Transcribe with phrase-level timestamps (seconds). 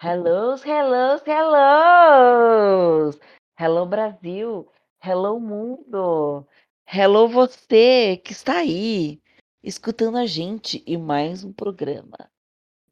[0.00, 3.18] Hellos, hellos, hellos!
[3.58, 4.70] Hello Brasil,
[5.04, 6.46] hello mundo,
[6.86, 9.20] hello você que está aí
[9.60, 12.30] escutando a gente em mais um programa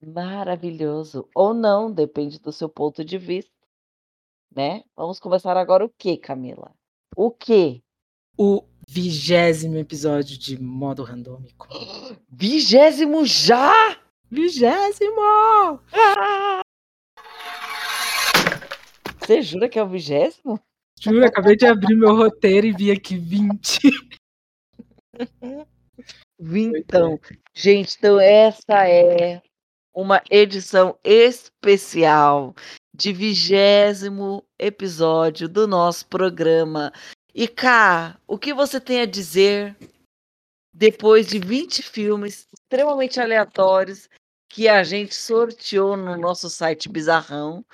[0.05, 3.55] maravilhoso ou não, depende do seu ponto de vista,
[4.53, 4.83] né?
[4.97, 6.75] Vamos começar agora o que, Camila?
[7.17, 7.85] O que?
[8.37, 11.69] O vigésimo episódio de modo randômico.
[12.29, 13.97] Vigésimo já?
[14.29, 15.21] Vigésimo!
[15.93, 16.66] Ah!
[19.27, 20.61] Você jura que é o vigésimo?
[21.01, 23.81] Juro, acabei de abrir meu roteiro e vi aqui 20.
[26.39, 27.19] Vintão.
[27.53, 29.43] Gente, então essa é
[29.93, 32.55] uma edição especial
[32.95, 36.93] de vigésimo episódio do nosso programa.
[37.35, 39.77] E cá, o que você tem a dizer
[40.73, 44.09] depois de 20 filmes extremamente aleatórios
[44.49, 47.65] que a gente sorteou no nosso site bizarrão?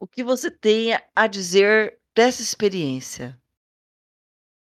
[0.00, 3.38] O que você tem a dizer dessa experiência?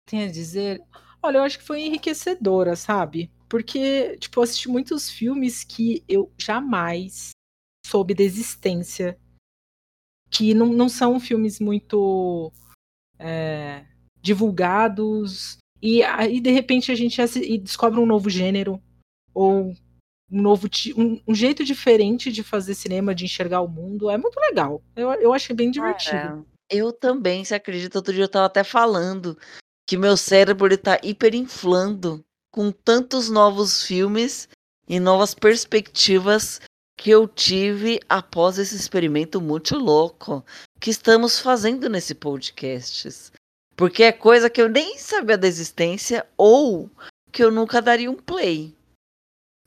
[0.05, 0.81] Tem a dizer?
[1.21, 3.31] Olha, eu acho que foi enriquecedora, sabe?
[3.47, 7.29] Porque, tipo, eu assisti muitos filmes que eu jamais
[7.85, 9.17] soube da existência.
[10.29, 12.51] Que não, não são filmes muito
[13.17, 13.85] é,
[14.21, 15.57] divulgados.
[15.81, 17.21] E aí, de repente, a gente
[17.59, 18.83] descobre um novo gênero.
[19.33, 19.73] Ou
[20.33, 20.67] um novo
[20.97, 24.09] um, um, jeito diferente de fazer cinema, de enxergar o mundo.
[24.09, 24.81] É muito legal.
[24.95, 26.45] Eu, eu achei bem divertido.
[26.69, 29.37] eu também, se acredita, outro dia eu tava até falando
[29.87, 34.49] que meu cérebro ele tá hiperinflando com tantos novos filmes
[34.87, 36.59] e novas perspectivas
[36.97, 40.43] que eu tive após esse experimento muito louco
[40.79, 43.31] que estamos fazendo nesse podcast.
[43.75, 46.89] Porque é coisa que eu nem sabia da existência ou
[47.31, 48.75] que eu nunca daria um play.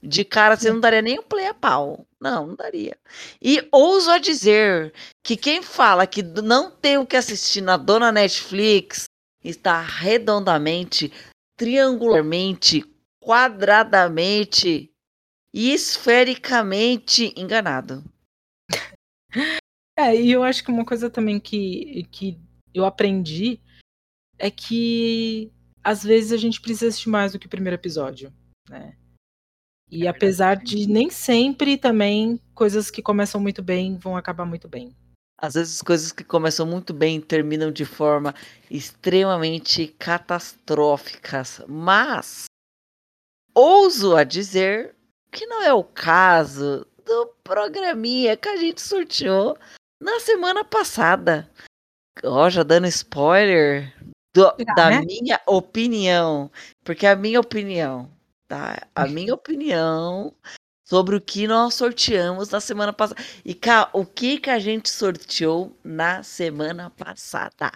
[0.02, 2.06] De cara, você não daria nem um play a pau.
[2.20, 2.96] Não, não daria.
[3.40, 8.12] E ouso a dizer que quem fala que não tem o que assistir na dona
[8.12, 9.04] Netflix
[9.42, 11.12] está redondamente,
[11.56, 12.84] triangularmente,
[13.20, 14.90] quadradamente
[15.52, 18.04] e esfericamente enganado.
[19.98, 22.38] É, e eu acho que uma coisa também que, que
[22.74, 23.58] eu aprendi
[24.38, 25.50] é que
[25.82, 28.32] às vezes a gente precisa assistir mais do que o primeiro episódio,
[28.68, 28.96] né?
[29.90, 34.68] E é apesar de nem sempre também coisas que começam muito bem vão acabar muito
[34.68, 34.94] bem.
[35.38, 38.34] Às vezes coisas que começam muito bem terminam de forma
[38.70, 42.46] extremamente catastróficas, mas
[43.54, 44.94] ouso a dizer
[45.30, 49.56] que não é o caso do programinha que a gente sorteou
[50.02, 51.48] na semana passada.
[52.24, 53.94] Ó, já dando spoiler
[54.34, 55.02] do, da né?
[55.02, 56.50] minha opinião,
[56.82, 58.10] porque a minha opinião
[58.48, 58.88] tá?
[58.94, 60.34] A minha opinião
[60.84, 63.20] sobre o que nós sorteamos na semana passada.
[63.44, 67.72] E cá, o que que a gente sorteou na semana passada?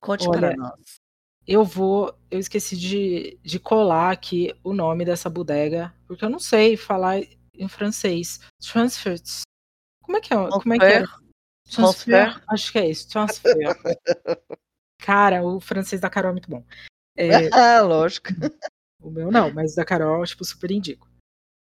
[0.00, 1.00] Conte Olha, para nós.
[1.46, 6.38] Eu vou, eu esqueci de, de colar aqui o nome dessa bodega, porque eu não
[6.38, 7.20] sei falar
[7.54, 8.40] em francês.
[8.60, 9.42] Transfers.
[10.02, 10.36] Como é que é?
[10.36, 11.04] Como é que é?
[11.70, 12.32] Transfer?
[12.32, 12.42] Transfer?
[12.48, 13.08] Acho que é isso.
[13.08, 13.54] Transfer.
[14.98, 16.64] Cara, o francês da Carol é muito bom.
[17.16, 18.28] É, ah, lógico.
[19.04, 21.06] O meu não, mas da Carol, tipo, super indico.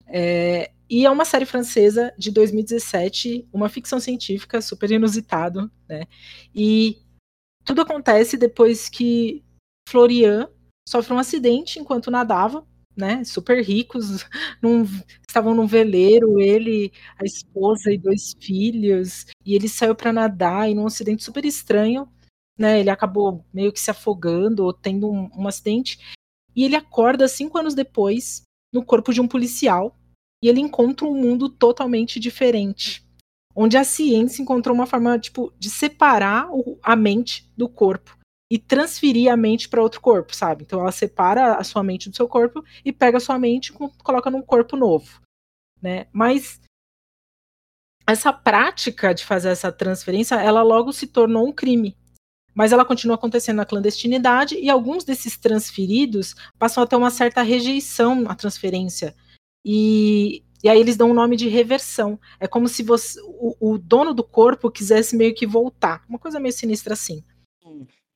[0.05, 6.03] É, e é uma série francesa de 2017, uma ficção científica super inusitado, né?
[6.53, 7.01] E
[7.65, 9.43] tudo acontece depois que
[9.89, 10.47] Florian
[10.87, 12.63] sofre um acidente enquanto nadava,
[12.95, 13.23] né?
[13.23, 14.23] Super ricos,
[14.61, 14.83] num,
[15.27, 20.75] estavam num veleiro, ele, a esposa e dois filhos, e ele saiu para nadar e
[20.75, 22.07] num acidente super estranho,
[22.59, 22.79] né?
[22.79, 25.97] Ele acabou meio que se afogando ou tendo um, um acidente
[26.55, 28.43] e ele acorda cinco anos depois
[28.73, 29.95] no corpo de um policial
[30.41, 33.05] e ele encontra um mundo totalmente diferente,
[33.55, 38.17] onde a ciência encontrou uma forma tipo de separar o, a mente do corpo
[38.51, 40.63] e transferir a mente para outro corpo, sabe?
[40.63, 44.03] Então ela separa a sua mente do seu corpo e pega a sua mente e
[44.03, 45.21] coloca num corpo novo,
[45.81, 46.07] né?
[46.11, 46.59] Mas
[48.05, 51.97] essa prática de fazer essa transferência, ela logo se tornou um crime,
[52.53, 57.41] mas ela continua acontecendo na clandestinidade e alguns desses transferidos passam a ter uma certa
[57.41, 59.15] rejeição à transferência.
[59.65, 62.19] E, e aí eles dão o um nome de reversão.
[62.39, 66.03] É como se você, o, o, dono do corpo quisesse meio que voltar.
[66.07, 67.23] Uma coisa meio sinistra assim.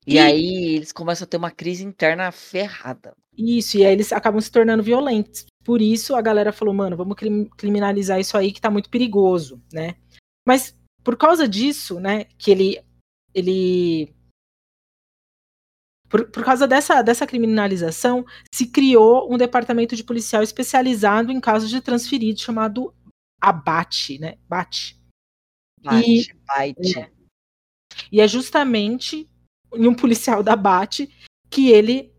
[0.06, 3.16] E, e aí eles começam a ter uma crise interna ferrada.
[3.38, 5.45] Isso, e aí eles acabam se tornando violentos.
[5.63, 7.16] Por isso a galera falou, mano, vamos
[7.57, 9.95] criminalizar isso aí que tá muito perigoso, né?
[10.45, 12.81] Mas por causa disso, né, que ele
[13.33, 14.13] ele
[16.09, 21.69] por, por causa dessa, dessa criminalização, se criou um departamento de policial especializado em casos
[21.69, 22.94] de transferidos chamado
[23.42, 24.36] ABAT, né?
[24.48, 24.98] BAT.
[25.83, 27.00] Bate, bate.
[27.00, 27.12] É,
[28.12, 29.30] e é justamente
[29.74, 31.09] em um policial da Bate
[31.50, 32.13] que ele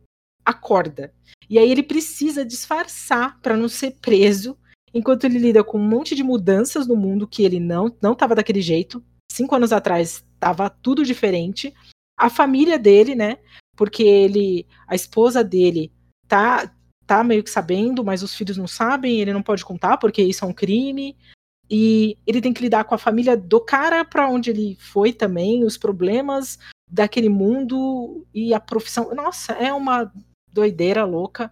[0.44, 1.12] acorda.
[1.49, 4.58] E aí ele precisa disfarçar para não ser preso,
[4.93, 8.35] enquanto ele lida com um monte de mudanças no mundo que ele não não estava
[8.35, 9.05] daquele jeito.
[9.31, 11.75] Cinco anos atrás estava tudo diferente.
[12.19, 13.38] A família dele, né?
[13.79, 15.93] Porque ele, a esposa dele
[16.27, 16.75] tá
[17.07, 20.45] tá meio que sabendo, mas os filhos não sabem, ele não pode contar porque isso
[20.45, 21.17] é um crime.
[21.71, 25.65] E ele tem que lidar com a família do cara para onde ele foi também,
[25.65, 26.59] os problemas
[26.91, 29.15] daquele mundo e a profissão.
[29.15, 30.13] Nossa, é uma
[30.53, 31.51] doideira louca.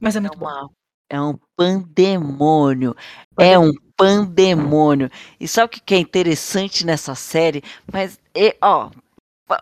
[0.00, 0.68] Mas é muito é uma, bom.
[1.10, 2.96] É um pandemônio.
[3.38, 5.10] É um pandemônio.
[5.38, 7.62] E sabe o que é interessante nessa série?
[7.90, 8.90] Mas, e, ó,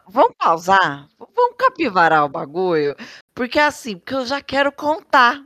[0.07, 1.09] vamos pausar?
[1.19, 2.95] Vamos capivarar o bagulho?
[3.35, 5.43] Porque assim, porque eu já quero contar.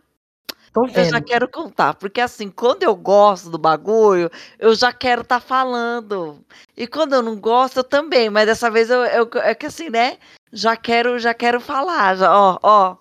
[0.93, 5.41] Eu já quero contar, porque assim, quando eu gosto do bagulho, eu já quero estar
[5.41, 6.45] tá falando.
[6.77, 9.89] E quando eu não gosto, eu também, mas dessa vez eu, eu é que assim,
[9.89, 10.19] né?
[10.53, 12.97] Já quero, já quero falar, já, ó, ó.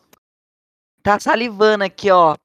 [1.01, 2.35] Tá salivando aqui, ó.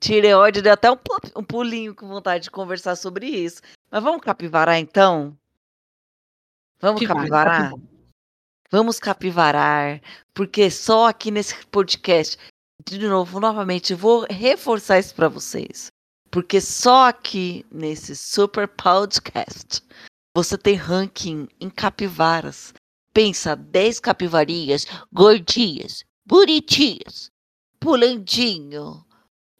[0.00, 0.98] Tireoide deu até um,
[1.34, 3.62] um pulinho com vontade de conversar sobre isso.
[3.90, 5.34] Mas vamos capivarar então?
[6.80, 7.72] Vamos capivarar?
[8.70, 10.00] Vamos capivarar,
[10.34, 12.36] porque só aqui nesse podcast
[12.84, 15.88] de novo, novamente, vou reforçar isso para vocês.
[16.30, 19.82] Porque só aqui nesse Super Podcast
[20.34, 22.72] você tem ranking em capivaras.
[23.12, 27.30] Pensa 10 capivarinhas gordinhas, bonitinhas,
[27.80, 29.04] pulandinho,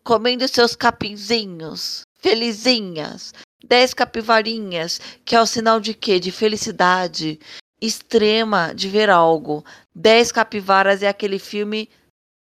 [0.04, 3.32] comendo seus capinzinhos, felizinhas.
[3.64, 6.20] 10 capivarinhas, que é o sinal de quê?
[6.20, 7.40] De felicidade
[7.80, 9.64] extrema de ver algo.
[9.94, 11.88] 10 capivaras é aquele filme,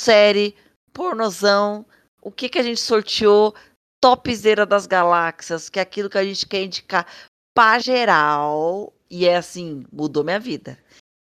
[0.01, 0.55] série
[0.93, 1.85] pornozão,
[2.23, 3.55] o que, que a gente sorteou,
[4.01, 7.07] topzera das galáxias, que é aquilo que a gente quer indicar
[7.55, 8.93] pra geral.
[9.09, 10.79] E é assim, mudou minha vida.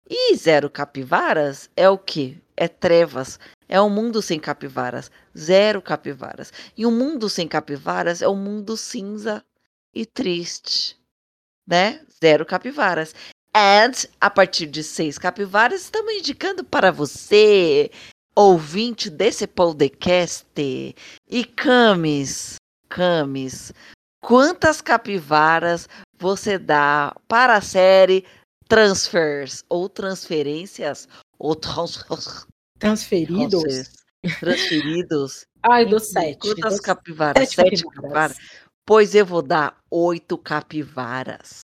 [0.08, 2.36] E zero capivaras é o quê?
[2.56, 3.38] É trevas.
[3.68, 5.10] É um mundo sem capivaras.
[5.36, 6.52] Zero capivaras.
[6.76, 9.44] E um mundo sem capivaras é um mundo cinza
[9.94, 11.00] e triste.
[11.66, 12.04] Né?
[12.22, 13.14] Zero capivaras.
[13.54, 17.90] And, a partir de seis capivaras, estamos indicando para você
[18.34, 20.46] ouvinte desse podcast.
[20.56, 22.56] E Camis,
[22.88, 23.72] Camis,
[24.22, 25.86] quantas capivaras
[26.18, 28.24] você dá para a série
[28.68, 31.06] Transfers ou transferências
[31.38, 32.02] ou trans...
[32.78, 33.90] transferidos?
[34.40, 35.44] Transferidos.
[35.62, 36.38] Ai, do sete.
[36.38, 37.50] Quantas capivaras?
[37.50, 38.38] Sete, sete capivaras.
[38.86, 41.60] Pois eu vou dar oito capivaras.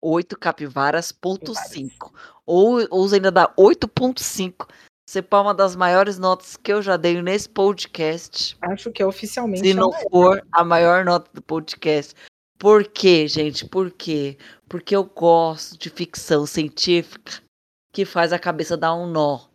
[0.00, 2.14] Oito capivaras, ponto cinco.
[2.46, 4.68] Ou, ou ainda dá 8.5
[5.08, 8.56] ser uma das maiores notas que eu já dei nesse podcast.
[8.60, 9.66] Acho que é oficialmente.
[9.66, 12.14] Se não for a maior nota do podcast.
[12.58, 13.66] Por quê, gente?
[13.66, 14.36] Por quê?
[14.68, 17.42] Porque eu gosto de ficção científica
[17.90, 19.46] que faz a cabeça dar um nó.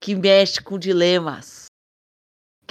[0.00, 1.61] Que mexe com dilemas.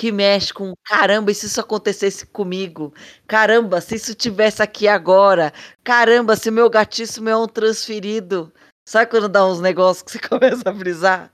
[0.02, 2.92] Que mexe com caramba, e se isso acontecesse comigo?
[3.28, 5.54] Caramba, se isso tivesse aqui agora?
[5.84, 8.52] Caramba, se meu gatíssimo é um transferido.
[8.84, 11.32] Sabe quando dá uns negócios que você começa a brisar?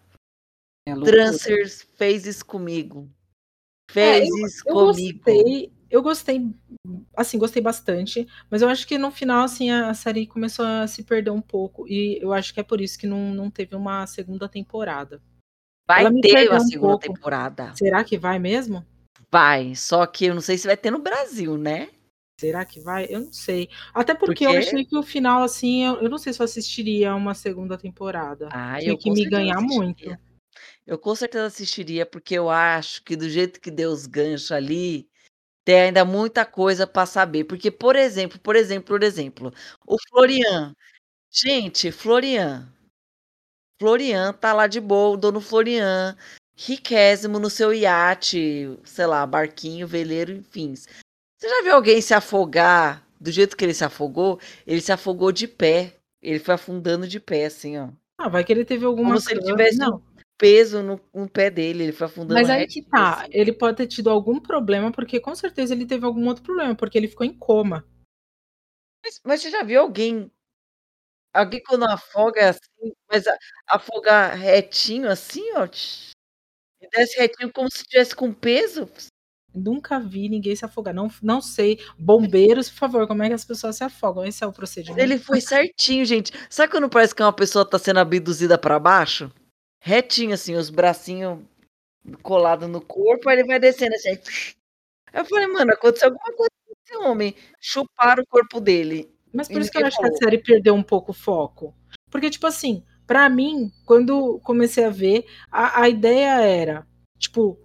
[0.85, 3.09] É Transfers fez isso comigo.
[3.89, 5.17] Fez é, eu, isso eu comigo.
[5.17, 6.51] Gostei, eu gostei,
[7.15, 11.03] assim, gostei bastante, mas eu acho que no final, assim, a série começou a se
[11.03, 14.05] perder um pouco, e eu acho que é por isso que não, não teve uma
[14.07, 15.21] segunda temporada.
[15.87, 17.13] Vai ter uma um segunda pouco.
[17.13, 17.73] temporada.
[17.75, 18.85] Será que vai mesmo?
[19.31, 21.89] Vai, só que eu não sei se vai ter no Brasil, né?
[22.39, 23.07] Será que vai?
[23.09, 23.69] Eu não sei.
[23.93, 24.45] Até porque, porque...
[24.45, 27.77] eu achei que o final, assim, eu, eu, não sei se eu assistiria uma segunda
[27.77, 28.49] temporada.
[28.51, 30.15] Ah, Tinha que me ganhar muito.
[30.85, 35.09] Eu com certeza assistiria, porque eu acho que do jeito que deu os ganchos ali,
[35.65, 37.45] tem ainda muita coisa para saber.
[37.45, 39.53] Porque, por exemplo, por exemplo, por exemplo,
[39.85, 40.73] o Florian.
[41.31, 42.71] Gente, Florian.
[43.79, 46.15] Florian tá lá de boa, o dono Florian,
[46.55, 50.73] riquésimo no seu iate, sei lá, barquinho, veleiro, enfim.
[50.75, 54.39] Você já viu alguém se afogar do jeito que ele se afogou?
[54.65, 55.93] Ele se afogou de pé.
[56.21, 57.89] Ele foi afundando de pé, assim, ó.
[58.19, 60.01] Ah, vai que ele teve alguma Como se ele tivesse não
[60.37, 63.29] peso no, no pé dele, ele foi afundando Mas aí que tá, assim.
[63.31, 66.97] ele pode ter tido algum problema, porque com certeza ele teve algum outro problema, porque
[66.97, 67.83] ele ficou em coma.
[69.03, 70.31] Mas, mas você já viu alguém
[71.33, 73.25] alguém quando afoga assim, mas
[73.67, 75.65] afogar retinho assim, ó,
[76.81, 78.89] e desce retinho como se tivesse com peso?
[79.53, 80.93] Nunca vi ninguém se afogar.
[80.93, 81.79] Não, não sei.
[81.97, 84.23] Bombeiros, por favor, como é que as pessoas se afogam?
[84.23, 85.01] Esse é o procedimento.
[85.01, 86.31] Ele foi certinho, gente.
[86.49, 89.31] Sabe quando parece que uma pessoa tá sendo abduzida para baixo?
[89.79, 91.39] retinho, assim, os bracinhos
[92.21, 94.17] colados no corpo, aí ele vai descendo assim.
[95.13, 99.09] Eu falei, mano, aconteceu alguma coisa com esse homem, chuparam o corpo dele.
[99.33, 101.73] Mas por isso que eu acho que a série perdeu um pouco o foco.
[102.09, 106.85] Porque, tipo assim, para mim, quando comecei a ver, a, a ideia era,
[107.17, 107.57] tipo,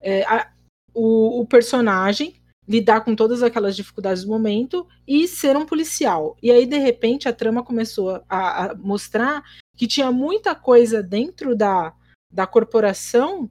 [0.00, 0.52] é, a,
[0.94, 2.34] o, o, personagem
[2.68, 6.36] lidar com todas aquelas dificuldades do momento e ser um policial.
[6.42, 9.42] E aí, de repente, a trama começou a, a mostrar
[9.74, 11.94] que tinha muita coisa dentro da,
[12.30, 13.50] da corporação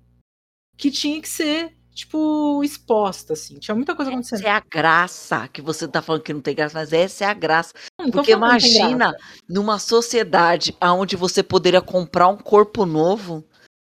[0.77, 3.59] que tinha que ser tipo, exposta, assim.
[3.59, 4.39] Tinha muita coisa acontecendo.
[4.39, 7.27] Essa é a graça que você tá falando que não tem graça, mas essa é
[7.27, 7.73] a graça.
[7.99, 9.13] Não, Porque imagina
[9.47, 13.43] numa sociedade onde você poderia comprar um corpo novo.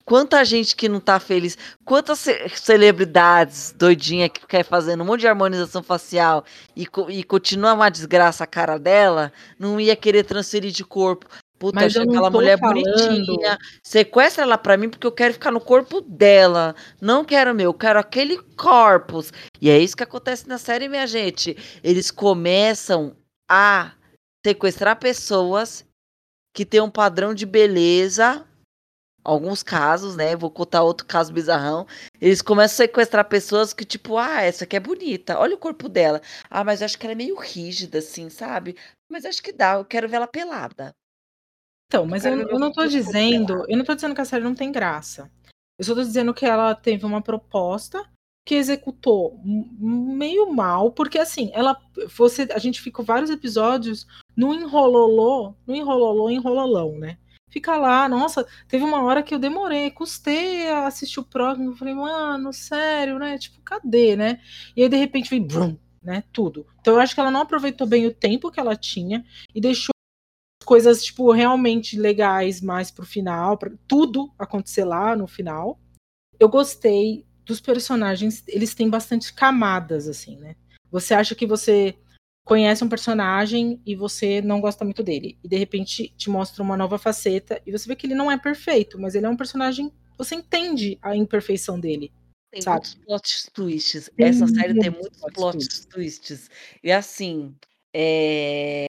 [0.05, 5.27] Quanta gente que não tá feliz, quantas celebridades doidinha que quer fazendo um monte de
[5.27, 6.45] harmonização facial
[6.75, 11.25] e, e continua uma desgraça a cara dela, não ia querer transferir de corpo.
[11.65, 12.83] Puta, Mas aquela mulher falando...
[12.83, 13.57] bonitinha.
[13.81, 16.75] Sequestra ela pra mim porque eu quero ficar no corpo dela.
[17.01, 19.33] Não quero meu, eu quero aquele corpus.
[19.59, 21.57] E é isso que acontece na série, minha gente.
[21.83, 23.15] Eles começam
[23.49, 23.93] a
[24.45, 25.83] sequestrar pessoas
[26.55, 28.45] que têm um padrão de beleza.
[29.23, 30.35] Alguns casos, né?
[30.35, 31.87] Vou contar outro caso bizarrão.
[32.21, 35.89] Eles começam a sequestrar pessoas que, tipo, ah, essa aqui é bonita, olha o corpo
[35.89, 36.21] dela.
[36.47, 38.77] Ah, mas eu acho que ela é meio rígida, assim, sabe?
[39.09, 40.93] Mas acho que dá, eu quero ver ela pelada.
[41.95, 44.53] Então, mas eu, eu não tô dizendo, eu não tô dizendo que a série não
[44.53, 45.31] tem graça.
[45.79, 48.03] Eu só tô dizendo que ela teve uma proposta
[48.45, 51.81] que executou meio mal, porque assim, ela
[52.15, 57.17] você a gente ficou vários episódios no enrololô, no enrololô, enrololão, né?
[57.49, 61.93] Fica lá, nossa, teve uma hora que eu demorei, custei a assistir o próximo, falei,
[61.93, 63.37] mano, sério, né?
[63.37, 64.41] Tipo, cadê, né?
[64.75, 66.67] E aí de repente vem brum, né, tudo.
[66.81, 69.25] Então eu acho que ela não aproveitou bem o tempo que ela tinha
[69.55, 69.94] e deixou
[70.65, 75.79] coisas, tipo, realmente legais mais pro final, pra tudo acontecer lá no final.
[76.39, 80.55] Eu gostei dos personagens, eles têm bastante camadas, assim, né?
[80.91, 81.95] Você acha que você
[82.45, 85.37] conhece um personagem e você não gosta muito dele.
[85.43, 88.37] E de repente te mostra uma nova faceta e você vê que ele não é
[88.37, 89.91] perfeito, mas ele é um personagem.
[90.17, 92.11] Você entende a imperfeição dele.
[92.51, 92.75] Tem sabe?
[92.77, 94.09] muitos plot twists.
[94.15, 96.49] Tem Essa série tem muitos plot twists.
[96.83, 97.53] E assim,
[97.93, 98.85] é...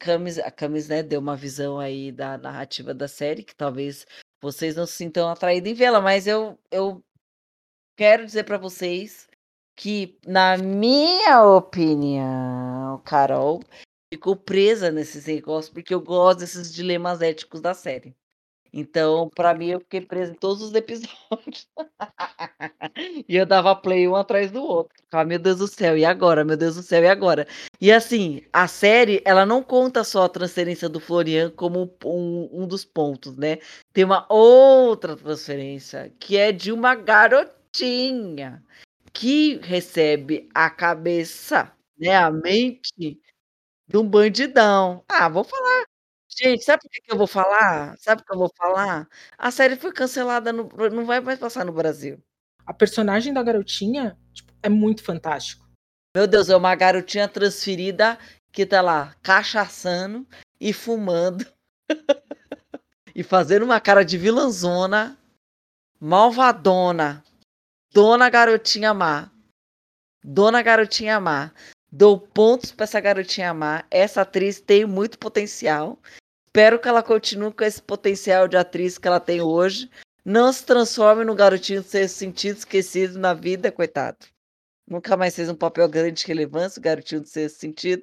[0.00, 4.06] Camis, a Camis, né, deu uma visão aí da narrativa da série, que talvez
[4.42, 7.04] vocês não se sintam atraídos em vê-la, mas eu, eu
[7.98, 9.28] quero dizer para vocês
[9.76, 13.60] que, na minha opinião, Carol
[14.12, 18.16] ficou presa nesses negócios, porque eu gosto desses dilemas éticos da série.
[18.72, 21.68] Então, para mim, eu fiquei preso em todos os episódios.
[23.28, 24.94] e eu dava play um atrás do outro.
[25.12, 26.44] Ah, meu Deus do céu, e agora?
[26.44, 27.46] Meu Deus do céu, e agora?
[27.80, 32.66] E assim, a série, ela não conta só a transferência do Florian como um, um
[32.66, 33.58] dos pontos, né?
[33.92, 38.62] Tem uma outra transferência, que é de uma garotinha
[39.12, 43.18] que recebe a cabeça, né, a mente
[43.88, 45.04] de um bandidão.
[45.08, 45.89] Ah, vou falar
[46.42, 47.98] Gente, sabe por que que eu vou falar?
[47.98, 49.06] Sabe o que eu vou falar?
[49.36, 52.18] A série foi cancelada no não vai mais passar no Brasil.
[52.64, 55.68] A personagem da garotinha, tipo, é muito fantástico.
[56.16, 58.18] Meu Deus, é uma garotinha transferida
[58.50, 60.26] que tá lá cachaçando
[60.58, 61.46] e fumando
[63.14, 65.18] e fazendo uma cara de vilãzona,
[66.00, 67.22] malvadona,
[67.92, 69.30] dona garotinha má.
[70.24, 71.52] Dona garotinha má.
[71.92, 73.84] Dou pontos para essa garotinha má.
[73.90, 75.98] Essa atriz tem muito potencial.
[76.50, 79.88] Espero que ela continue com esse potencial de atriz que ela tem hoje.
[80.24, 84.26] Não se transforme no garotinho ser sentido esquecido na vida, coitado.
[84.84, 88.02] Nunca mais fez um papel grande de relevância, o garotinho do sexto sentido.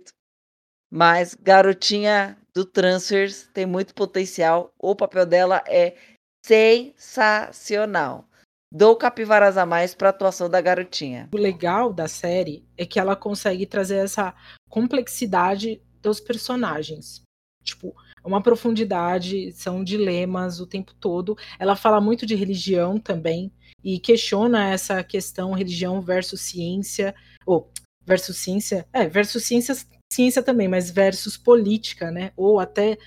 [0.89, 4.71] Mas garotinha do Transfers tem muito potencial.
[4.79, 5.97] O papel dela é
[6.45, 8.29] sensacional.
[8.71, 11.27] Dou capivaras a mais para a atuação da garotinha.
[11.33, 14.33] O legal da série é que ela consegue trazer essa
[14.69, 17.21] complexidade dos personagens.
[17.61, 17.93] Tipo,
[18.27, 21.37] uma profundidade, são dilemas o tempo todo.
[21.57, 23.51] Ela fala muito de religião também
[23.83, 27.15] e questiona essa questão religião versus ciência,
[27.45, 27.71] ou
[28.05, 29.75] versus ciência, é, versus ciência,
[30.11, 32.31] ciência também, mas versus política, né?
[32.35, 32.97] Ou até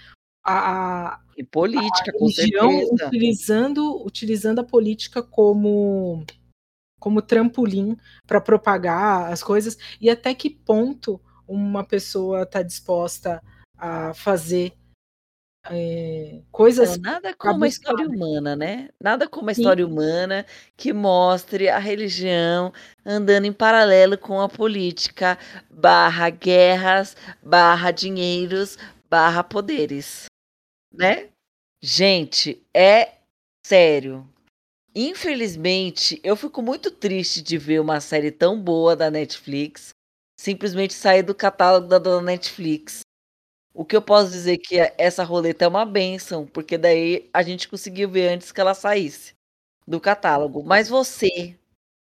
[0.42, 6.24] a, a e política, a religião utilizando utilizando a política como
[6.98, 7.96] como trampolim
[8.26, 13.42] para propagar as coisas e até que ponto uma pessoa está disposta
[13.76, 14.74] a fazer
[15.68, 16.96] é, coisas.
[16.96, 18.88] Então, nada como a história humana, né?
[19.00, 22.72] Nada como a história humana que mostre a religião
[23.04, 25.38] andando em paralelo com a política,
[25.70, 30.26] barra guerras, barra dinheiros, barra poderes.
[30.92, 31.28] Né?
[31.82, 33.14] Gente, é
[33.66, 34.26] sério.
[34.94, 39.90] Infelizmente, eu fico muito triste de ver uma série tão boa da Netflix
[40.40, 43.02] simplesmente sair do catálogo da, da Netflix.
[43.72, 47.68] O que eu posso dizer que essa roleta é uma benção, porque daí a gente
[47.68, 49.34] conseguiu ver antes que ela saísse
[49.86, 50.62] do catálogo.
[50.64, 51.56] Mas você,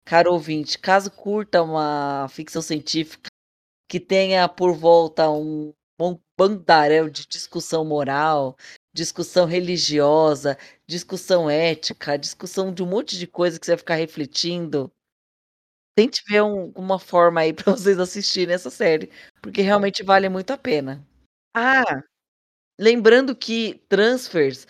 [0.05, 3.29] caro ouvinte, caso curta uma ficção científica
[3.89, 5.73] que tenha por volta um,
[6.37, 8.57] bandaréu de discussão moral,
[8.93, 10.57] discussão religiosa,
[10.87, 14.91] discussão ética, discussão de um monte de coisa que você vai ficar refletindo,
[15.95, 20.51] tente ver um, uma forma aí para vocês assistirem essa série, porque realmente vale muito
[20.51, 21.05] a pena.
[21.55, 22.03] Ah,
[22.79, 24.67] lembrando que transfers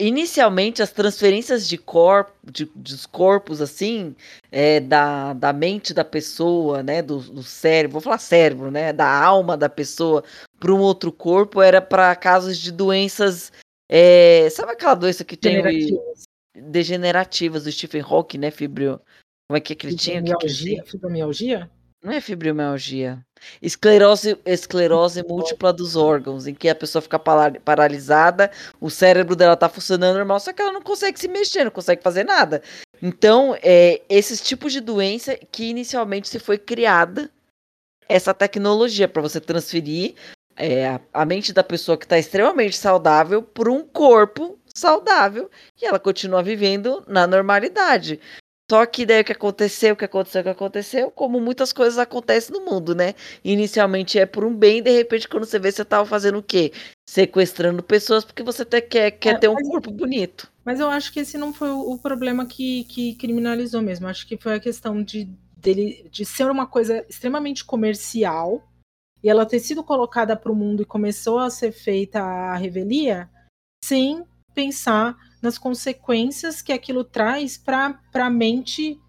[0.00, 4.16] inicialmente as transferências de corpo de dos corpos, assim,
[4.52, 9.06] eh, da da mente da pessoa, né, do do cérebro, vou falar cérebro, né, da
[9.08, 10.24] alma da pessoa
[10.60, 13.52] para um outro corpo era para casos de doenças,
[13.88, 16.24] eh, sabe aquela doença que tem Degenerativas.
[16.56, 19.00] degenerativas do Stephen Hawking, né, fibrio
[19.48, 20.20] como é que que que ele tinha?
[20.22, 20.84] Fibromialgia?
[20.86, 21.70] Fibromialgia?
[22.04, 23.18] Não é fibromialgia.
[23.62, 29.70] Esclerose esclerose múltipla dos órgãos, em que a pessoa fica paralisada, o cérebro dela tá
[29.70, 32.62] funcionando normal, só que ela não consegue se mexer, não consegue fazer nada.
[33.00, 37.30] Então, eh, esses tipos de doença que inicialmente se foi criada
[38.06, 40.14] essa tecnologia para você transferir,
[40.56, 45.86] eh, a a mente da pessoa que tá extremamente saudável para um corpo saudável, e
[45.86, 48.20] ela continua vivendo na normalidade.
[48.70, 51.98] Só que daí o que aconteceu, o que aconteceu, o que aconteceu, como muitas coisas
[51.98, 53.14] acontecem no mundo, né.
[53.44, 56.72] Inicialmente é por um bem, de repente quando você vê você estava fazendo o quê?
[57.08, 60.50] Sequestrando pessoas, porque você até quer quer É, ter um mas corpo bonito.
[60.64, 64.36] mas eu acho que esse não foi o problema que que criminalizou mesmo, acho que
[64.38, 68.62] foi a questão de dele de ser uma coisa extremamente comercial,
[69.22, 73.30] e ela ter sido colocada para o mundo e começou a ser feita à revelia,
[73.84, 79.00] sem pensar nas consequências que aquilo traz pra pra mente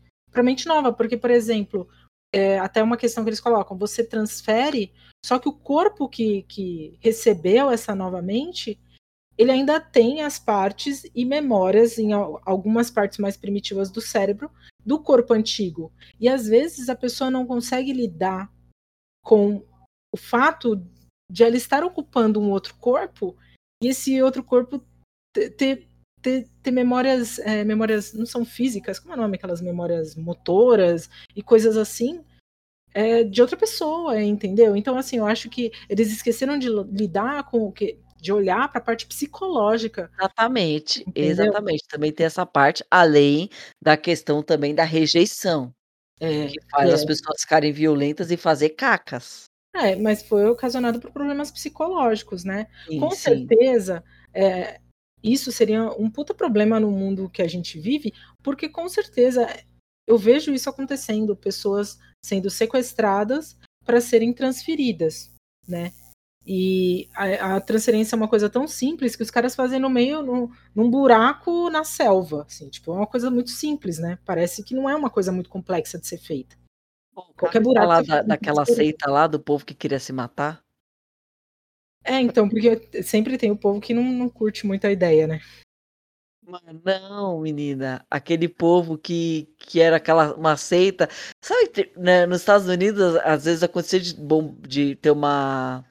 [0.44, 1.88] mente nova, porque, por exemplo,
[2.34, 4.92] eh, até uma questão que eles colocam, você transfere,
[5.26, 8.78] só que o corpo que que recebeu essa nova mente,
[9.38, 14.52] ele ainda tem as partes e memórias em al algumas partes mais primitivas do cérebro,
[14.86, 15.92] do corpo antigo.
[16.20, 18.52] E às vezes a pessoa não consegue lidar
[19.24, 19.64] com
[20.14, 20.76] o fato
[21.32, 23.38] de ela estar ocupando um outro corpo,
[23.82, 24.84] e esse outro corpo
[25.34, 25.95] te ter
[26.26, 31.10] ter ter memórias, eh, memórias não são físicas, como é o nome aquelas memórias motoras
[31.36, 32.24] e coisas assim,
[32.94, 34.76] eh, de outra pessoa, entendeu?
[34.78, 38.80] Então, assim, eu acho que eles esqueceram de lidar com o que de olhar para
[38.82, 40.12] a parte psicológica.
[40.18, 41.24] Exatamente, Entendeu?
[41.46, 43.50] exatamente, também tem essa parte, além
[43.84, 45.74] da questão também da rejeição,
[46.20, 49.46] É, que faz as é pessoas ficarem violentas e fazer cacas.
[49.74, 52.68] É, mas foi ocasionado por problemas psicológicos, né.
[52.88, 53.16] Sim, Com sim.
[53.16, 54.80] certeza, eh,
[55.34, 59.48] isso seria um puta problema no mundo que a gente vive, porque com certeza
[60.08, 65.32] eu vejo isso acontecendo, pessoas sendo sequestradas para serem transferidas,
[65.68, 65.92] né.
[66.48, 70.22] E a a transferência é uma coisa tão simples que os caras fazem no meio
[70.22, 74.76] num num buraco na selva, assim, tipo, é uma coisa muito simples, né, parece que
[74.76, 76.56] não é uma coisa muito complexa de ser feita.
[77.16, 80.65] Bom, Qualquer buraco falar você da daquela seita lá do povo que queria se matar.
[82.06, 85.42] É, então, porque sempre tem o povo que não não curte muito a ideia, né.
[86.48, 91.10] Mano, não menina, aquele povo que que era aquela uma seita,
[91.44, 95.84] sabe né, nos Estados Unidos às vezes acontecia de bom de ter uma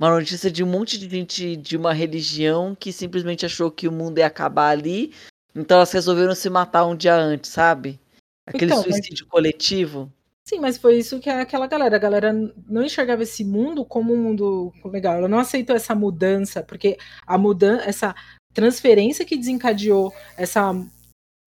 [0.00, 3.92] uma notícia de um monte de gente de uma religião que simplesmente achou que o
[3.92, 5.14] mundo ia acabar ali,
[5.54, 8.00] então elas resolveram se matar um dia antes, sabe.
[8.46, 10.12] Aquele Então, mas suicídio coletivo.
[10.46, 12.32] Sim, mas foi isso que aquela galera, a galera
[12.68, 17.38] não enxergava esse mundo como um mundo legal, ela não aceitou essa mudança, porque a
[17.38, 18.12] mudan essa
[18.52, 20.72] transferência que desencadeou essa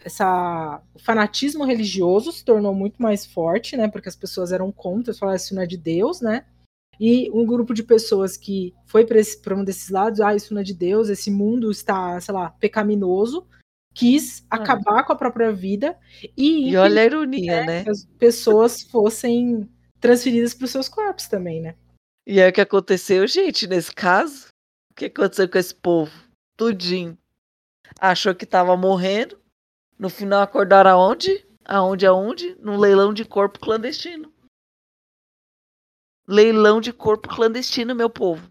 [0.05, 5.13] essa o fanatismo religioso se tornou muito mais forte, né, porque as pessoas eram contra,
[5.13, 6.45] falaram: "Isso não é de Deus", né.
[6.99, 10.65] E um grupo de pessoas que foi para um desses lados: "Ah, isso não é
[10.65, 13.47] de Deus, esse mundo está, sei lá, pecaminoso",
[13.95, 14.57] quis Hã.
[14.57, 15.97] acabar com a própria vida
[16.37, 17.83] e E olha a ironia, né, né.
[17.85, 19.67] que as pessoas fossem
[19.99, 21.75] transferidas para os seus corpos também, né.
[22.27, 24.47] E aí o que aconteceu, gente, nesse caso?
[24.91, 26.11] O que aconteceu com esse povo?
[26.57, 27.17] Tudinho.
[27.99, 29.39] Achou que estava morrendo,
[29.97, 31.45] no final acordaram aonde?
[31.63, 32.55] Aonde, aonde?
[32.59, 34.31] Num leilão de corpo clandestino.
[36.27, 38.49] Leilão de corpo clandestino, meu povo.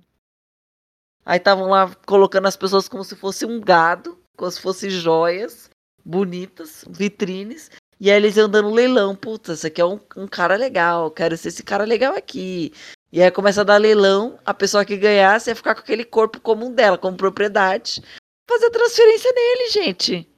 [1.25, 5.71] Aí estavam lá colocando as pessoas como se fosse um gado, como se fosse joias
[6.05, 10.57] bonitas, vitrines, e aí eles iam dando leilão, "Puta, esse aqui é um um cara
[10.57, 12.73] legal, quero ser esse cara legal aqui".
[13.13, 16.41] E aí começa a dar leilão, a pessoa que ganhasse ia ficar com aquele corpo
[16.41, 18.03] como um dela, como propriedade,
[18.49, 20.29] fazer transferência nele gente.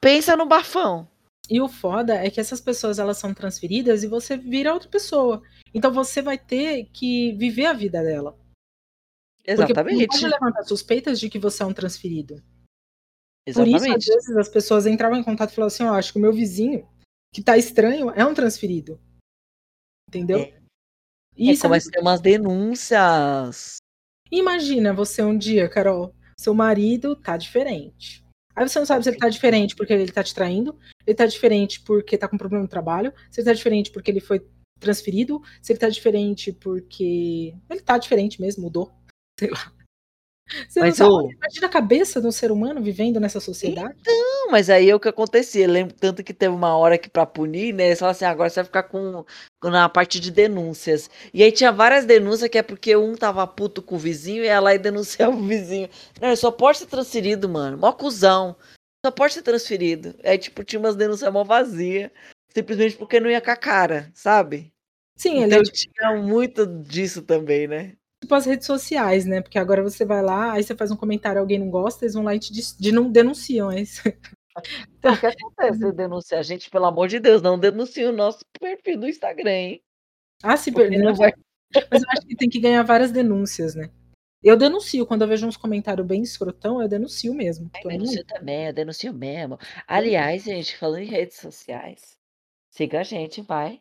[0.00, 1.08] Pensa no bafão.
[1.50, 5.42] E o foda é que essas pessoas elas são transferidas e você vira outra pessoa.
[5.74, 8.38] Então você vai ter que viver a vida dela.
[9.44, 10.06] Exatamente.
[10.06, 12.40] Porque pode levantar suspeitas de que você é um transferido.
[13.46, 13.78] Exatamente.
[13.78, 16.12] Por isso, às vezes, as pessoas entravam em contato e falavam assim: Ó, oh, acho
[16.12, 16.88] que o meu vizinho,
[17.32, 19.00] que tá estranho, é um transferido.
[20.08, 20.40] Entendeu?
[20.40, 20.60] É.
[21.36, 23.76] E é, começa a ter umas denúncias.
[24.30, 28.24] Imagina você um dia, Carol, seu marido tá diferente.
[28.54, 31.26] Aí você não sabe se ele tá diferente porque ele tá te traindo, ele tá
[31.26, 34.46] diferente porque tá com problema no trabalho, se ele tá diferente porque ele foi
[34.78, 37.54] transferido, se ele tá diferente porque.
[37.68, 38.92] Ele tá diferente mesmo, mudou.
[39.38, 39.72] Sei lá.
[40.68, 43.94] Você mas não sabe, imagina a cabeça de um ser humano vivendo nessa sociedade?
[44.00, 45.64] Então, mas aí é o que acontecia.
[45.64, 47.94] Eu lembro tanto que teve uma hora que para punir, né?
[47.94, 49.24] Falaram assim: agora você vai ficar com
[49.62, 51.08] na parte de denúncias.
[51.32, 54.48] E aí tinha várias denúncias que é porque um tava puto com o vizinho e
[54.48, 55.88] ela ia denunciar o vizinho.
[56.20, 57.78] Não, só pode ser transferido, mano.
[57.78, 58.56] Mó cuzão.
[59.04, 60.14] Só pode ser transferido.
[60.24, 62.12] Aí, tipo, tinha umas denúncias mó vazia.
[62.52, 64.72] Simplesmente porque não ia com a cara, sabe?
[65.16, 65.72] Sim, então, ele é...
[65.72, 67.96] tinha muito disso também, né?
[68.20, 69.40] Tipo as redes sociais, né?
[69.40, 72.22] Porque agora você vai lá, aí você faz um comentário, alguém não gosta, eles vão
[72.22, 73.68] lá e te de, não denunciam.
[73.68, 74.16] Aí você...
[74.98, 75.92] Então, o que acontece?
[75.92, 79.82] Denunciar a gente, pelo amor de Deus, não denuncie o nosso perfil do Instagram, hein?
[80.42, 81.14] Ah, se perder.
[81.14, 81.32] Vai...
[81.90, 83.90] Mas eu acho que tem que ganhar várias denúncias, né?
[84.42, 87.70] Eu denuncio, quando eu vejo uns comentários bem escrotão, eu denuncio mesmo.
[87.84, 89.58] Eu denuncio também, eu denuncio mesmo.
[89.86, 92.18] Aliás, gente, falando em redes sociais,
[92.70, 93.80] siga a gente, vai.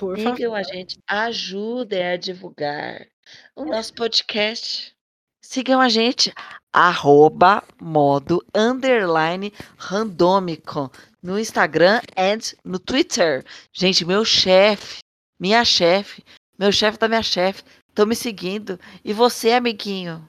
[0.00, 0.56] Por Sigam favor.
[0.56, 3.06] a gente, ajudem a divulgar
[3.54, 4.96] o nosso podcast.
[5.42, 6.32] Sigam a gente,
[6.72, 10.90] arroba modo underline randômico
[11.22, 13.44] no Instagram e no Twitter.
[13.74, 15.00] Gente, meu chefe,
[15.38, 16.24] minha chefe,
[16.58, 18.80] meu chefe da minha chefe, estão me seguindo.
[19.04, 20.26] E você, amiguinho,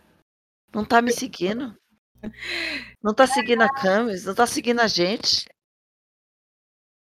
[0.76, 1.74] não tá me seguindo?
[3.02, 4.26] Não tá seguindo a Camis?
[4.26, 5.48] Não tá seguindo a gente?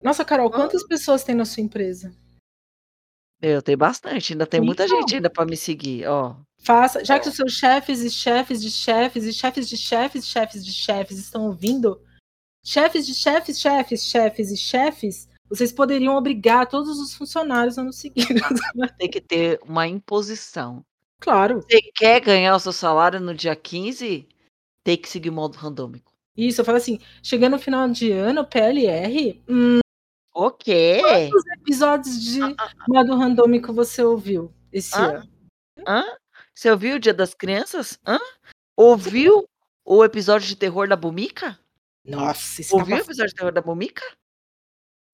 [0.03, 2.13] Nossa, Carol, quantas pessoas tem na sua empresa?
[3.41, 6.35] Eu tenho bastante, ainda tem muita gente ainda para me seguir, ó.
[6.57, 10.65] Faça, já que os seus chefes e chefes de chefes e chefes de chefes, chefes
[10.65, 12.01] de chefes estão ouvindo,
[12.63, 17.95] chefes de chefes, chefes, chefes e chefes, vocês poderiam obrigar todos os funcionários a nos
[17.95, 18.27] seguir.
[18.99, 20.85] Tem que ter uma imposição.
[21.19, 21.61] Claro.
[21.61, 24.27] Você quer ganhar o seu salário no dia 15?
[24.83, 26.11] Tem que seguir o modo randômico.
[26.37, 29.79] Isso, eu falo assim, chegando no final de ano, PLR, hum,
[30.33, 30.99] o quê?
[31.01, 32.85] Quantos episódios de ah, ah, ah.
[32.87, 35.09] modo randômico você ouviu esse Hã?
[35.09, 35.29] ano?
[35.87, 36.17] Hã?
[36.53, 37.99] Você ouviu o Dia das Crianças?
[38.05, 38.19] Hã?
[38.75, 39.45] Ouviu
[39.85, 41.59] o episódio de terror da Bumica?
[42.05, 43.01] Nossa, esse Ouviu tava...
[43.01, 44.03] o episódio de terror da Bumica?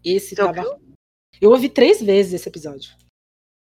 [0.03, 0.61] Esse Você tava.
[0.61, 0.95] Ouviu?
[1.41, 2.95] Eu ouvi três vezes esse episódio.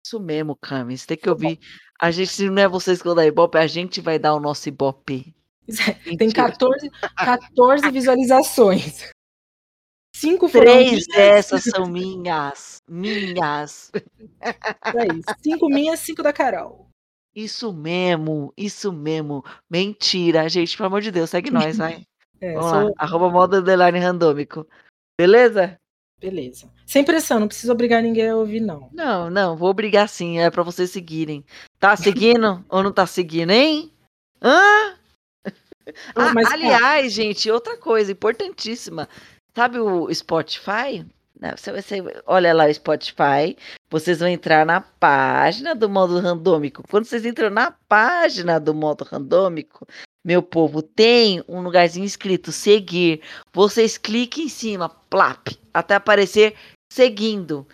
[0.04, 1.06] Isso mesmo, Camis.
[1.06, 1.58] Tem que ouvir.
[2.00, 4.40] A gente, se não é vocês que vão dar Ibope, a gente vai dar o
[4.40, 5.34] nosso Ibope.
[6.18, 9.10] Tem 14, 14 visualizações.
[10.22, 12.80] Cinco Três dessas são minhas.
[12.88, 13.90] Minhas.
[14.40, 15.34] É isso.
[15.42, 16.88] Cinco minhas, cinco da Carol.
[17.34, 19.44] Isso mesmo, isso mesmo.
[19.68, 22.04] Mentira, gente, pelo amor de Deus, segue nós, vai.
[22.40, 22.84] É, Vamos sou...
[22.84, 24.64] lá, arroba moda underline randômico.
[25.18, 25.76] Beleza?
[26.20, 26.70] Beleza.
[26.86, 28.90] Sem pressão, não precisa obrigar ninguém a ouvir, não.
[28.92, 31.44] Não, não, vou obrigar sim, é para vocês seguirem.
[31.80, 33.92] Tá seguindo ou não tá seguindo, hein?
[34.40, 34.94] Hã?
[36.14, 39.08] Ah, mas, aliás, gente, outra coisa importantíssima.
[39.54, 41.06] Sabe o Spotify?
[41.38, 43.56] Né, você, você olha lá o Spotify,
[43.90, 46.84] vocês vão entrar na página do modo randômico.
[46.88, 49.84] Quando vocês entram na página do modo randômico,
[50.24, 53.22] meu povo, tem um lugarzinho escrito seguir.
[53.52, 56.56] Vocês cliquem em cima, plap, até aparecer
[56.92, 57.66] seguindo.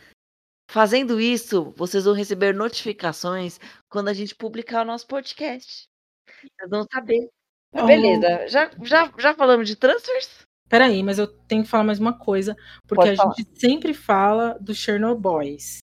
[0.71, 3.61] Fazendo isso, vocês vão receber notificações
[3.91, 5.87] quando a gente publicar o nosso podcast.
[6.27, 7.29] Vocês vão saber.
[7.71, 10.47] Mas beleza, já, já, já falamos de transfers?
[10.68, 13.35] Peraí, mas eu tenho que falar mais uma coisa, porque Pode a falar.
[13.35, 15.78] gente sempre fala do Chernobyls.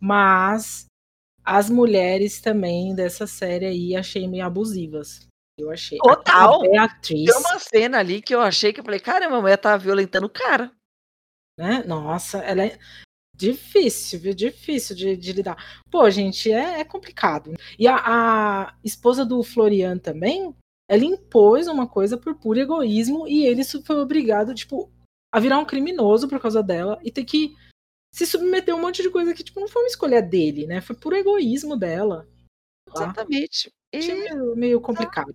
[0.00, 0.86] Mas
[1.44, 5.26] as mulheres também dessa série aí achei meio abusivas.
[5.58, 5.98] Eu achei.
[5.98, 6.60] Total.
[6.62, 7.30] Beatriz.
[7.30, 10.26] Tem uma cena ali que eu achei que eu falei, caramba, a mulher tá violentando
[10.26, 10.72] o cara.
[11.58, 11.84] Né?
[11.86, 12.78] Nossa, ela é
[13.36, 14.34] difícil, viu?
[14.34, 15.82] Difícil de, de lidar.
[15.90, 17.54] Pô, gente, é, é complicado.
[17.78, 20.54] E a, a, esposa do Florian também,
[20.88, 24.92] ela impôs uma coisa por puro egoísmo e ele foi obrigado, tipo,
[25.32, 27.54] a virar um criminoso por causa dela e ter que
[28.12, 30.80] se submeter a um monte de coisa que, tipo, não foi uma escolha dele, né?
[30.80, 32.28] Foi puro egoísmo dela.
[32.94, 33.72] Exatamente.
[33.92, 33.98] E...
[33.98, 35.34] Meio, meio complicado.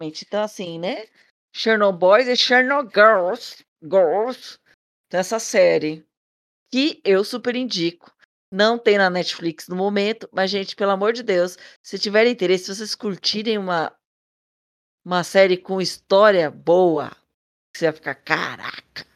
[0.00, 1.04] Então, assim, né?
[1.54, 4.58] Chernobyl e Chernogirls Girls,
[5.10, 6.06] dessa série
[6.70, 8.12] que eu super indico.
[8.52, 12.64] Não tem na Netflix no momento, mas, gente, pelo amor de Deus, se tiverem interesse,
[12.64, 13.94] se vocês curtirem uma,
[15.06, 17.16] uma série com história boa,
[17.72, 19.06] você vai ficar, caraca,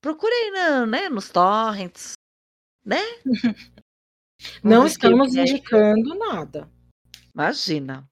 [0.00, 2.14] procurei na, né, nos torrents,
[2.82, 2.96] né?
[4.64, 6.70] Não estamos indicando nada.
[7.34, 8.08] Imagina.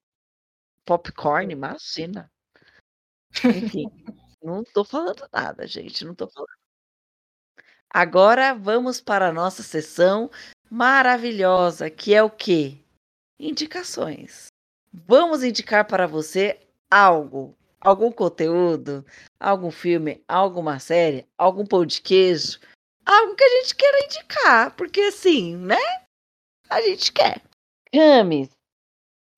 [0.85, 2.31] Popcorn, imagina.
[3.43, 3.85] Enfim,
[4.41, 6.57] não tô falando nada, gente, não tô falando.
[7.89, 10.29] Agora vamos para a nossa sessão
[10.69, 12.83] maravilhosa, que é o quê?
[13.39, 14.47] Indicações.
[14.91, 16.59] Vamos indicar para você
[16.91, 19.05] algo, algum conteúdo,
[19.39, 22.59] algum filme, alguma série, algum pão de queijo,
[23.05, 25.77] algo que a gente queira indicar, porque assim, né?
[26.69, 27.41] A gente quer.
[27.91, 28.49] Camis,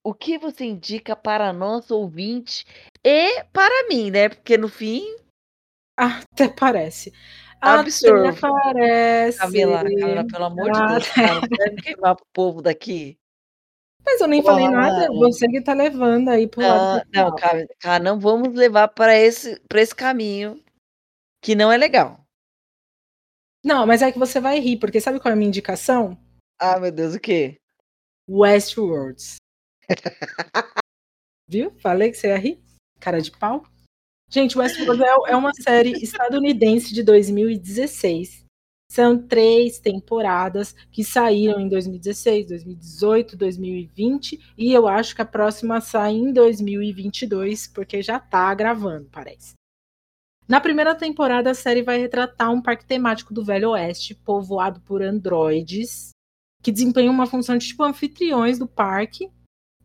[0.05, 2.63] o que você indica para nosso ouvinte
[3.03, 4.29] e para mim, né?
[4.29, 5.03] Porque no fim.
[5.97, 7.11] Até parece.
[7.59, 8.27] Absurdo.
[8.27, 9.39] Até parece.
[9.39, 13.17] Camila, Camila, pelo amor de Deus, cara, não queimar o povo daqui.
[14.05, 17.07] Mas eu nem falei nada, você que tá levando aí pro lado.
[17.11, 20.63] Não, não cara, cara, não vamos levar para esse, pra esse caminho
[21.41, 22.19] que não é legal.
[23.63, 26.15] Não, mas é que você vai rir, porque sabe qual é a minha indicação?
[26.59, 27.57] Ah, meu Deus, o quê?
[28.29, 29.37] Westworlds.
[31.49, 31.71] Viu?
[31.79, 32.63] Falei que você ia rir?
[32.99, 33.63] Cara de pau.
[34.29, 38.44] Gente, Westworld é, é uma série estadunidense de 2016.
[38.89, 45.81] São três temporadas que saíram em 2016, 2018, 2020 e eu acho que a próxima
[45.81, 49.53] sai em 2022, porque já tá gravando, parece.
[50.47, 55.01] Na primeira temporada, a série vai retratar um parque temático do Velho Oeste, povoado por
[55.01, 56.11] androides,
[56.61, 59.31] que desempenham uma função de tipo anfitriões do parque,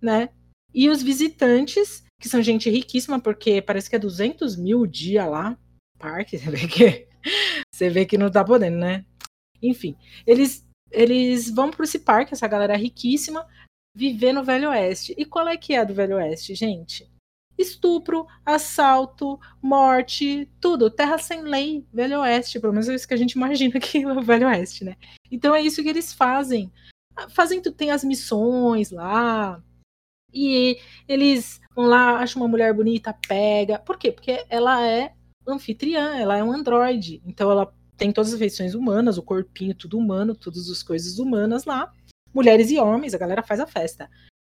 [0.00, 0.28] né?
[0.74, 5.24] E os visitantes que são gente riquíssima, porque parece que é 200 mil o dia
[5.24, 5.58] lá,
[5.98, 7.08] parque, você vê que,
[7.80, 9.04] você vê que não tá podendo, né?
[9.62, 13.46] Enfim, eles, eles vão para esse parque, essa galera riquíssima,
[13.94, 15.14] viver no Velho Oeste.
[15.16, 17.10] E qual é que é do Velho Oeste, gente?
[17.58, 20.90] Estupro, assalto, morte, tudo.
[20.90, 22.60] Terra sem lei, Velho Oeste.
[22.60, 24.96] Pelo menos é isso que a gente imagina que é o Velho Oeste, né?
[25.30, 26.70] Então é isso que eles fazem.
[27.30, 29.62] Fazem, tem as missões lá,
[30.32, 33.78] e eles vão lá, acham uma mulher bonita, pega.
[33.78, 34.12] Por quê?
[34.12, 35.12] Porque ela é
[35.52, 37.22] anfitriã, ela é um androide.
[37.24, 41.64] Então ela tem todas as feições humanas, o corpinho tudo humano, todas as coisas humanas
[41.64, 41.92] lá.
[42.32, 44.08] Mulheres e homens, a galera faz a festa.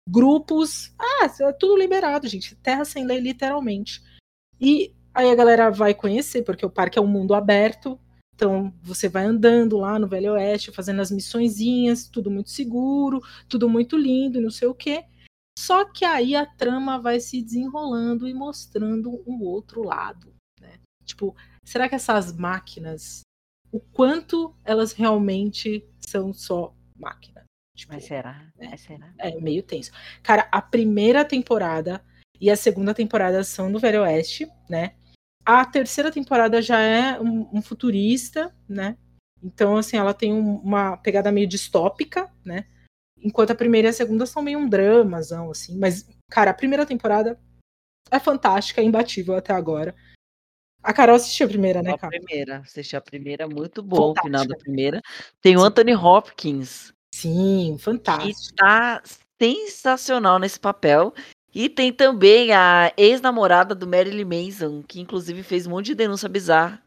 [0.09, 2.57] Grupos, ah, é tudo liberado, gente.
[2.57, 4.03] Terra sem lei, literalmente.
[4.61, 7.99] E aí a galera vai conhecer, porque o parque é um mundo aberto.
[8.35, 13.69] Então você vai andando lá no Velho Oeste, fazendo as missõezinhas, tudo muito seguro, tudo
[13.69, 15.05] muito lindo, não sei o quê.
[15.59, 20.38] Só que aí a trama vai se desenrolando e mostrando um outro lado?
[21.09, 23.23] Tipo, será que essas máquinas,
[23.73, 27.45] o quanto elas realmente são só máquinas?
[27.75, 28.47] Tipo, Mas será?
[28.57, 28.69] Né?
[28.71, 29.15] Mas será?
[29.19, 29.91] É meio tenso.
[30.23, 32.05] Cara, a primeira temporada
[32.41, 34.95] e a segunda temporada são do Velho Oeste, né?
[35.45, 38.99] A terceira temporada já é um, um futurista, né?
[39.43, 42.67] Então, assim, ela tem um, uma pegada meio distópica, né?
[43.23, 45.79] Enquanto a primeira e a segunda são meio um dramazão, assim.
[45.79, 47.41] Mas, cara, a primeira temporada
[48.11, 49.95] é fantástica, é imbatível até agora.
[50.83, 52.17] A Carol assistiu a primeira, né, cara?
[52.17, 55.03] A primeira, assisti a primeira, muito bom o final da primeira.
[55.41, 56.93] Tem o Anthony Hopkins.
[57.15, 58.51] Sim, fantástico.
[58.51, 59.03] Que tá
[59.41, 61.13] sensacional nesse papel.
[61.55, 66.29] E tem também a ex-namorada do Marilyn Manson, que inclusive fez um monte de denúncia
[66.29, 66.83] bizarra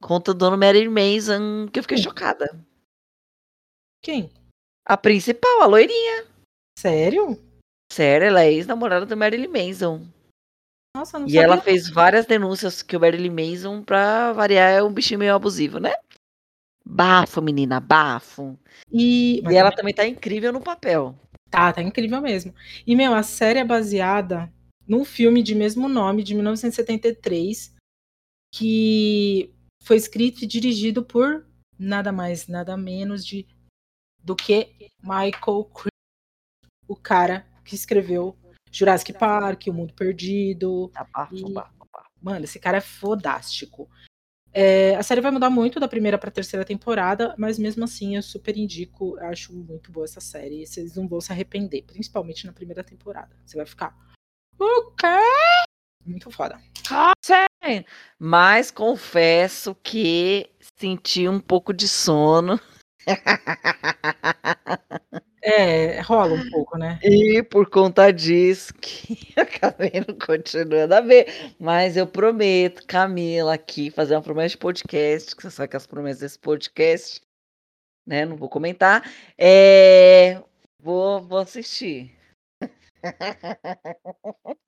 [0.00, 2.58] contra o dono Marilyn Manson, que eu fiquei chocada.
[4.02, 4.30] Quem?
[4.84, 6.26] A principal, a loirinha.
[6.78, 7.38] Sério?
[7.92, 10.06] Sério, ela é ex-namorada do Marilyn Manson.
[10.96, 14.90] Nossa, não E ela fez várias denúncias que o Marilyn Manson, pra variar, é um
[14.90, 15.92] bichinho meio abusivo, né?
[16.82, 18.58] Bafo, menina, bafo.
[18.90, 21.14] E, e ela também tá incrível no papel.
[21.50, 22.54] Tá, tá incrível mesmo.
[22.86, 24.50] E, meu, a série é baseada
[24.88, 27.74] num filme de mesmo nome, de 1973,
[28.54, 31.44] que foi escrito e dirigido por
[31.78, 33.46] nada mais, nada menos de
[34.24, 35.90] do que Michael Crichton,
[36.88, 38.34] o cara que escreveu
[38.76, 40.90] Jurassic Park, O Mundo Perdido.
[41.32, 41.42] e...
[42.20, 43.88] Mano, esse cara é fodástico.
[44.52, 48.16] É, a série vai mudar muito da primeira para a terceira temporada, mas mesmo assim
[48.16, 50.66] eu super indico, eu acho muito boa essa série.
[50.66, 53.34] Vocês não vão se arrepender, principalmente na primeira temporada.
[53.44, 53.96] Você vai ficar.
[54.58, 55.06] O quê?
[56.04, 56.60] Muito foda.
[58.18, 62.60] Mas confesso que senti um pouco de sono
[65.48, 66.98] É, rola um pouco, né?
[67.04, 71.54] E por conta disso que acabei não continuando a ver.
[71.56, 75.86] Mas eu prometo, Camila, aqui, fazer uma promessa de podcast, que você sabe que as
[75.86, 77.20] promessas desse podcast,
[78.04, 78.24] né?
[78.24, 79.08] Não vou comentar.
[79.38, 80.42] É,
[80.82, 82.18] vou, vou assistir.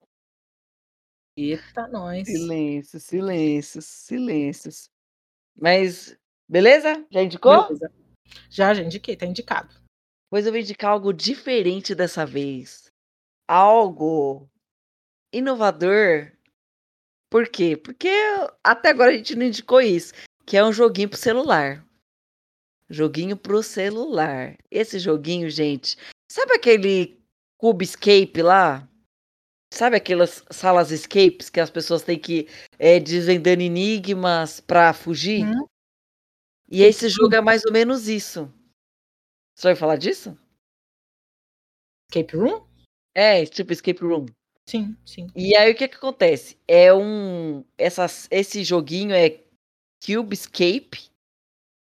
[1.36, 2.28] Eita, nós.
[2.28, 4.88] Silêncio, silêncios, silêncios.
[5.60, 6.16] Mas,
[6.48, 7.04] beleza?
[7.10, 7.64] Já indicou?
[7.64, 7.92] Beleza.
[8.48, 9.87] Já, já indiquei, tá indicado.
[10.30, 12.92] Pois eu vou indicar algo diferente dessa vez.
[13.46, 14.48] Algo
[15.32, 16.32] inovador.
[17.30, 17.76] Por quê?
[17.76, 18.10] Porque
[18.62, 20.12] até agora a gente não indicou isso,
[20.46, 21.84] que é um joguinho pro celular.
[22.88, 24.56] Joguinho pro celular.
[24.70, 25.96] Esse joguinho, gente,
[26.30, 27.18] sabe aquele
[27.58, 28.88] Cube Escape lá?
[29.72, 35.44] Sabe aquelas salas escapes que as pessoas têm que é, desvendando enigmas pra fugir?
[35.44, 35.66] Hum.
[36.70, 38.50] E esse jogo é mais ou menos isso.
[39.58, 40.38] Você vai falar disso?
[42.08, 42.64] Escape Room?
[43.12, 44.26] É, tipo escape room.
[44.64, 45.26] Sim, sim.
[45.34, 46.56] E aí o que que acontece?
[46.68, 49.42] É um essas, esse joguinho é
[50.06, 51.10] Cube Escape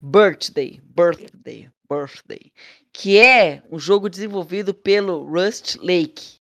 [0.02, 2.52] Birthday, Birthday, Birthday,
[2.92, 6.38] que é um jogo desenvolvido pelo Rust Lake.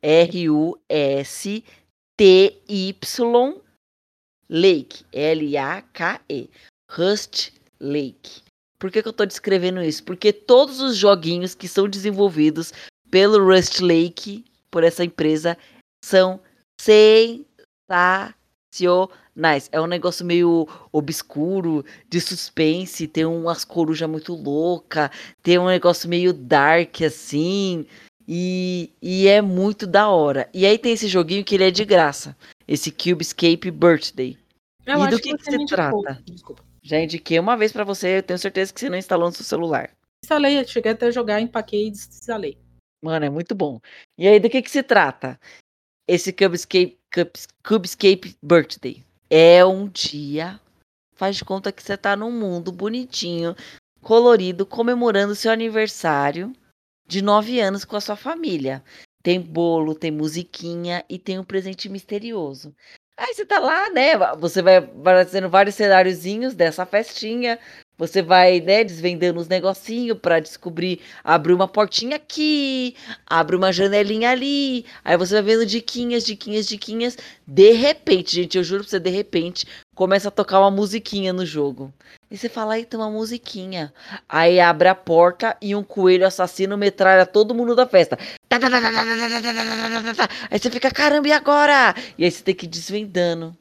[0.00, 1.64] R U S
[2.16, 3.60] T Y
[4.48, 6.48] Lake, L A K E.
[6.88, 8.42] Rust Lake.
[8.82, 10.02] Por que, que eu estou descrevendo isso?
[10.02, 12.72] Porque todos os joguinhos que são desenvolvidos
[13.12, 15.56] pelo Rust Lake, por essa empresa,
[16.04, 16.40] são
[16.80, 18.34] sensacionais.
[19.70, 25.10] É um negócio meio obscuro, de suspense, tem umas corujas muito loucas,
[25.44, 27.86] tem um negócio meio dark assim,
[28.26, 30.50] e, e é muito da hora.
[30.52, 34.36] E aí tem esse joguinho que ele é de graça, esse Cube Escape Birthday.
[34.84, 36.20] Eu e do que, que se trata?
[36.26, 36.71] Desculpa.
[36.82, 39.44] Já indiquei uma vez pra você, eu tenho certeza que você não instalou no seu
[39.44, 39.90] celular.
[40.24, 42.58] Instalei, cheguei até a jogar, empaquei e desinstalei.
[43.02, 43.80] Mano, é muito bom.
[44.18, 45.38] E aí, do que que se trata?
[46.08, 49.04] Esse Cubescape, Cubes- Cubescape Birthday.
[49.30, 50.60] É um dia,
[51.14, 53.54] faz de conta que você tá num mundo bonitinho,
[54.00, 56.52] colorido, comemorando seu aniversário
[57.06, 58.82] de nove anos com a sua família.
[59.22, 62.74] Tem bolo, tem musiquinha e tem um presente misterioso.
[63.22, 64.16] Aí você tá lá, né?
[64.40, 67.56] Você vai fazendo vários cenáriozinhos dessa festinha.
[68.02, 74.30] Você vai, né, desvendando os negocinhos para descobrir, abre uma portinha aqui, abre uma janelinha
[74.30, 74.84] ali.
[75.04, 77.16] Aí você vai vendo diquinhas, diquinhas, diquinhas.
[77.46, 81.46] De repente, gente, eu juro pra você, de repente, começa a tocar uma musiquinha no
[81.46, 81.94] jogo.
[82.28, 83.94] E você fala, aí tem uma musiquinha.
[84.28, 88.18] Aí abre a porta e um coelho assassino metralha todo mundo da festa.
[90.50, 91.94] Aí você fica, caramba, e agora?
[92.18, 93.56] E aí você tem que ir desvendando.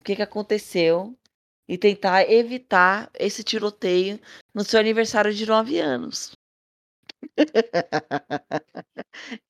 [0.00, 1.14] O que, que aconteceu?
[1.70, 4.18] E tentar evitar esse tiroteio
[4.52, 6.32] no seu aniversário de 9 anos.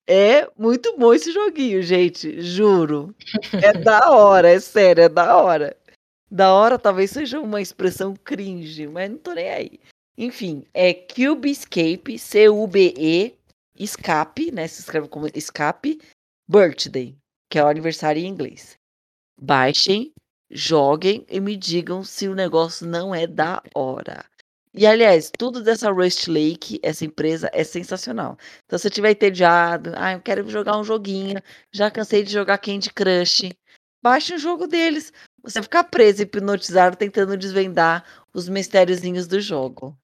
[0.06, 3.14] É muito bom esse joguinho, gente, juro.
[3.62, 5.76] É da hora, é sério, é da hora.
[6.28, 9.80] Da hora talvez seja uma expressão cringe, mas não tô nem aí.
[10.18, 13.36] Enfim, é Cube Escape, C-U-B-E,
[13.78, 14.66] Escape, né?
[14.66, 16.00] Se escreve como Escape,
[16.48, 17.16] Birthday,
[17.48, 18.76] que é o aniversário em inglês.
[19.40, 20.12] Baixem,
[20.50, 24.24] joguem e me digam se o negócio não é da hora.
[24.72, 28.38] E aliás, tudo dessa Rust Lake, essa empresa, é sensacional.
[28.64, 32.58] Então, se você tiver entediado, ah, eu quero jogar um joguinho, já cansei de jogar
[32.58, 33.50] Candy Crush,
[34.02, 35.12] baixe um jogo deles.
[35.42, 39.98] Você ficar preso e hipnotizado tentando desvendar os mistériozinhos do jogo.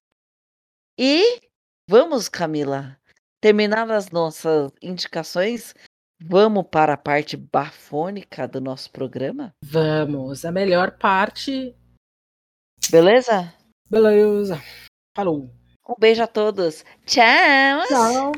[0.98, 1.40] E
[1.88, 2.98] vamos, Camila,
[3.40, 5.74] terminar as nossas indicações,
[6.20, 9.52] vamos para a parte bafônica do nosso programa?
[9.62, 11.74] Vamos, a melhor parte.
[12.90, 13.52] Beleza?
[13.88, 14.60] Beleza.
[15.16, 15.50] Falou.
[15.88, 16.84] Um beijo a todos.
[17.04, 17.86] Tchau!
[17.88, 18.32] Tchau.